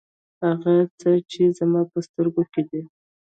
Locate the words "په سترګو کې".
1.91-2.61